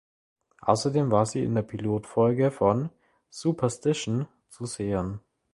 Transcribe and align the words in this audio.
Außerdem 0.61 1.11
war 1.11 1.27
sie 1.27 1.43
in 1.43 1.53
der 1.53 1.61
Pilotfolge 1.61 2.49
von 2.49 2.89
"Superstition" 3.29 4.27
zu 4.49 4.65
sehen. 4.65 5.19